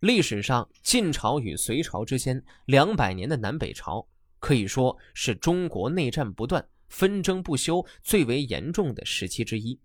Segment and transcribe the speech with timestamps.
[0.00, 4.06] 历史上，晋朝与隋朝之间两百年的南北朝，
[4.38, 9.78] 可以说是中国内战不断、纷争不休最为严重的时期之一。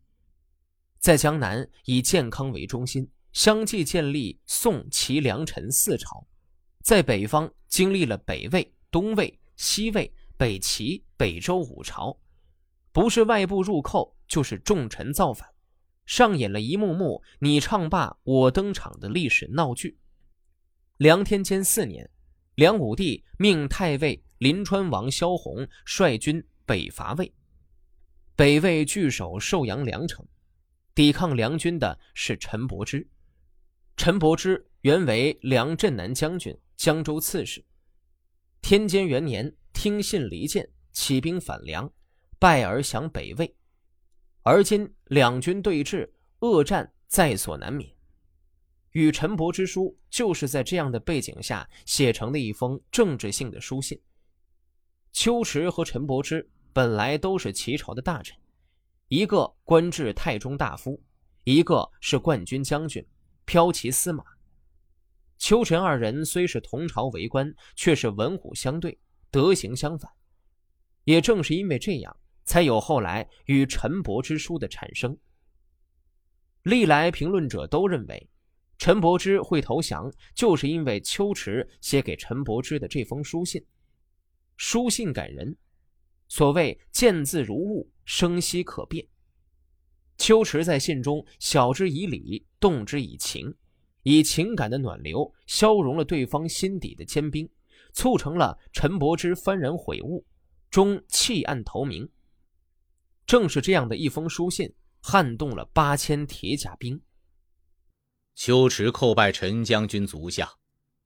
[1.00, 6.28] 在江南以建康为中心，相继建立宋、齐、梁、陈四朝；
[6.84, 12.20] 在北方经历了北魏、东魏、西魏、北齐、北周五朝，
[12.92, 15.48] 不是外部入寇，就是重臣造反。
[16.06, 19.98] 上演了一幕幕你唱罢我登场的历史闹剧。
[21.02, 22.08] 梁天监四年，
[22.54, 27.34] 梁武帝命太尉临川王萧红率军北伐魏。
[28.36, 30.24] 北魏据守寿阳梁城，
[30.94, 33.10] 抵抗梁军的是陈伯之。
[33.98, 37.66] 陈伯之原为梁镇南将军、江州刺史。
[38.62, 41.92] 天监元年，听信离间，起兵反梁，
[42.38, 43.56] 败而降北魏。
[44.44, 46.08] 而今两军对峙，
[46.42, 47.92] 恶战在所难免。
[48.92, 54.00] 与陈伯之书就是在这样的背景下写成的一封政治性的书信。
[55.12, 58.38] 秋池和陈伯之本来都是齐朝的大臣，
[59.08, 61.02] 一个官至太中大夫，
[61.44, 63.06] 一个是冠军将军、
[63.46, 64.24] 骠骑司马。
[65.38, 68.98] 秋陈二人虽是同朝为官，却是文武相对，
[69.30, 70.12] 德行相反。
[71.04, 72.16] 也正是因为这样。
[72.44, 75.16] 才有后来与陈伯之书的产生。
[76.64, 78.30] 历来评论者都认为，
[78.82, 83.64] 陈伯之会投降，就是因为秋池写给陈伯之的这封书信。
[84.58, 85.56] 书信感人，
[86.28, 89.06] 所谓见字如晤，生息可辨。
[90.18, 93.54] 秋池在信中晓之以理，动之以情，
[94.02, 97.48] 以情感的暖流消融了对方心底的坚冰，
[97.94, 100.26] 促成了陈伯之幡然悔悟，
[100.72, 102.10] 终弃暗投明。
[103.28, 107.00] 正是这样的一封书信，撼动了八千铁甲兵。
[108.36, 110.54] 秋池叩拜陈将军足下，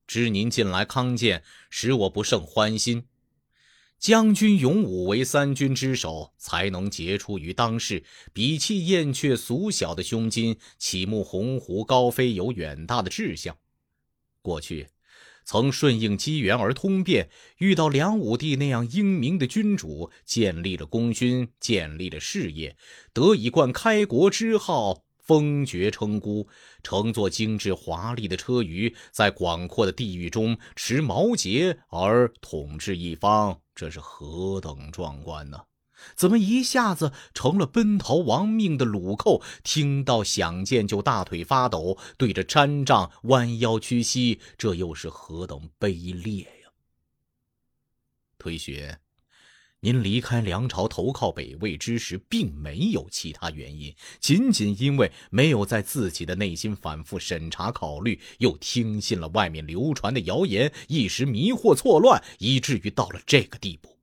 [0.07, 3.07] 知您近来康健，使我不胜欢心。
[3.97, 13.57] 将军勇武为三军之首，才能杰出于当世，比气燕雀俗小的胸襟，启目鸿鹄高飞，有远大的志向。
[14.41, 14.89] 过去。
[15.47, 22.75] 曾顺应机缘而通变，遇到梁武帝那样英明的君主，建立了功勋，建立了事业，
[23.13, 26.47] 得以冠开国之号，封爵称孤，
[26.83, 35.63] 乘坐精致华丽的车舆，在广阔的地域中持毛节而统治一方，这是何等壮观呢？
[36.15, 39.41] 怎么一下子成了奔逃亡命的鲁寇？
[39.63, 46.69] 听到响箭就大腿发抖，对着毡帐弯腰屈膝，这又是何等卑劣呀！
[48.37, 48.99] 推学，
[49.85, 63.95] 您离开梁朝投靠北魏之时，并没有其他原因，仅仅因为没有在自己的内心反复审查考虑，又听信了外面流传的谣言，一时迷惑错乱，以至于到了这个地步。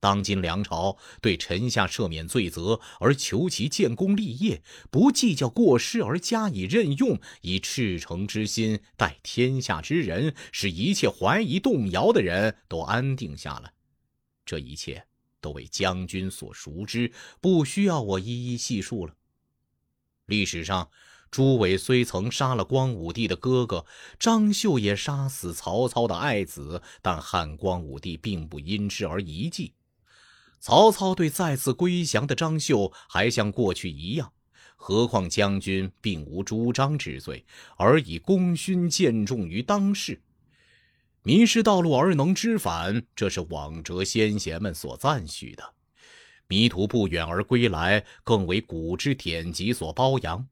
[0.00, 13.74] 当今梁朝对臣下赦免罪责，而求其建功立业，不计较过失而加以任用，以赤诚之心待天下之人，使一切怀疑动摇的人都安定下来。
[14.44, 15.06] 这一切
[15.40, 19.14] 都为将军所熟知，不需要我一一细述了。
[20.26, 20.90] 历史上，
[21.30, 23.84] 朱伟虽曾杀了光武帝的哥哥，
[24.18, 29.74] 张绣也杀死曹操的爱子，但汉光武帝并不因之而遗迹。
[30.60, 34.32] 曹操对再次归降的张绣还像过去一样，
[34.76, 37.44] 何况将军并无主张之罪，
[37.76, 40.22] 而以功勋见重于当世，
[41.26, 45.64] 迷失道路而能知返，这是往哲先贤们所赞许的；
[46.48, 50.46] 迷途不远而归来，更为古之典籍所褒扬。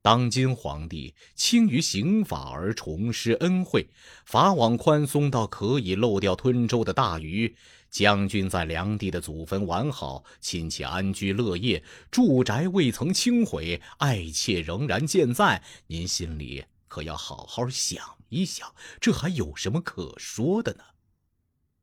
[0.00, 3.86] 当今皇帝轻于刑法而重施恩惠，
[4.24, 7.54] 法网宽松到可以漏掉吞舟的大鱼。
[7.90, 15.62] 将军在梁帝的祖坟完好，亲戚安居乐业，住宅未曾轻毁，爱妾仍然健在。
[15.88, 18.02] 您心里可要好好想
[18.34, 20.84] 一想，这还有什么可说的呢？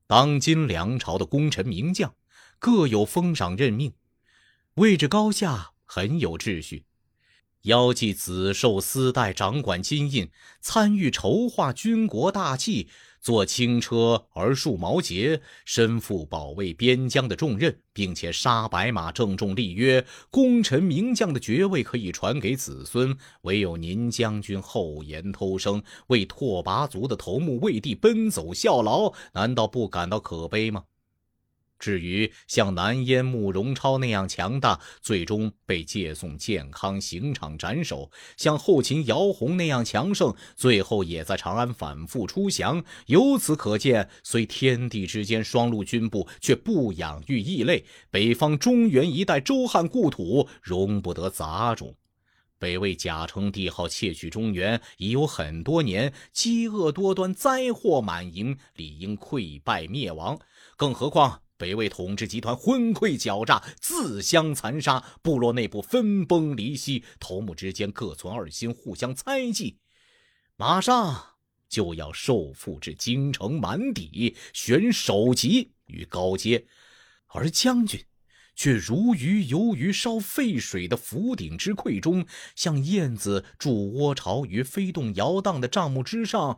[0.06, 2.14] 当今梁朝的功臣名将，
[2.60, 3.94] 各有封赏任命，
[4.74, 6.86] 位置高下，很有秩序。
[7.62, 12.90] 腰系紫绶丝带，掌管金印，参与筹划军国大计。
[13.22, 23.16] 坐轻车而束毛节，身负保卫边疆的重任，并且杀白马郑重立约，功臣名将的爵位可以传给子孙。
[23.44, 30.86] 唯有您将军厚颜偷生，为拓跋族的头目魏帝奔走效劳，难道不感到可悲吗？
[31.82, 42.84] 至于像南燕慕容超那样强大，最终被借送健康刑场斩首；像后秦姚泓那样强盛，最后也在长安反复出降。
[43.08, 47.84] 由此可见，虽天地之间双陆军部，却不养育异类。
[48.12, 51.96] 北方中原一带周汉故土，容不得杂种。
[52.60, 60.38] 北魏假称帝号窃取中原已有很多年，饥饿多端，灾祸满盈，理应溃败灭亡。
[60.78, 61.42] 更何况。
[61.62, 69.78] 北魏统治集团昏聩狡诈，自相残杀，部落内部分崩离析，头目之间各存二心，互相猜忌。
[70.56, 71.36] 马上
[71.70, 76.66] 就要受缚至京城满底，选首级于高阶，
[77.28, 78.04] 而将军
[78.56, 82.26] 却如鱼游于烧沸水的釜鼎之溃中，
[82.56, 86.58] 像燕子筑窝巢于飞动摇荡的帐幕之上，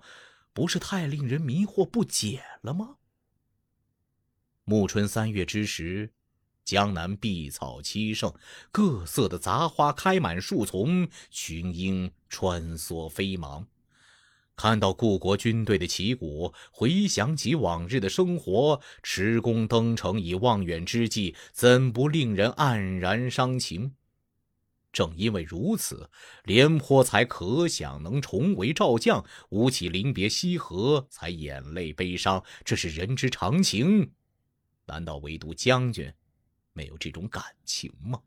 [0.54, 2.96] 不是太令人迷惑不解了吗？
[4.66, 6.12] 暮春三月之时，
[6.64, 8.34] 江南碧草栖盛，
[8.72, 13.68] 各色的杂花开满树丛，群鹰穿梭飞忙。
[14.56, 23.96] 看到故国军队的旗鼓，回想起往日的生活，持弓登城以望远之计，怎不令人黯然伤情？
[24.94, 26.10] 正因为如此，
[26.44, 32.44] 廉颇才可想能重为赵将；吴起临别西河，才眼泪悲伤。
[32.64, 34.12] 这是人之常情。
[34.86, 36.14] 难道唯独将军
[36.74, 38.22] 没有这种感情吗？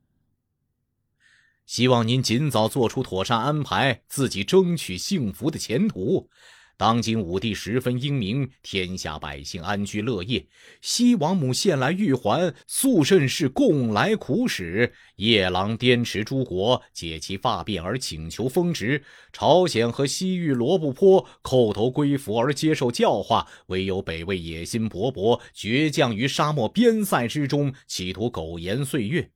[1.66, 6.30] 希望您尽早做出妥善安排，自己争取幸福的前途。
[6.78, 10.46] 当今武帝十分英明，天下百姓安居乐业。
[10.82, 14.92] 西王母献来玉环，肃慎氏共来苦使。
[15.16, 19.02] 夜郎滇池诸国解其发辫而请求封职。
[19.32, 23.46] 朝鲜和西域罗布泊叩头归服而接受教化。
[23.68, 29.30] 唯有北魏野心勃勃，倔强于沙漠边塞之中，企图苟延岁月。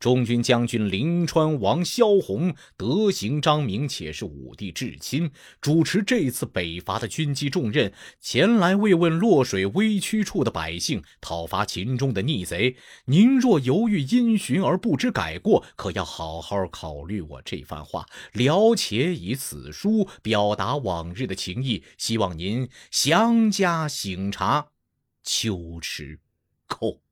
[0.00, 5.30] 中军将军临川王萧红德行彰明，且是武帝至亲，
[5.60, 12.76] 主持这次北伐的军机重任，前来慰问洛水危区处的百姓，讨伐秦中的逆贼。
[13.04, 24.68] 您若犹豫因循而不知改过，可要好好考虑我这番话，了且以此书表达往日的情谊，希望您详加省察，
[25.22, 26.20] 秋池
[26.66, 27.09] 叩。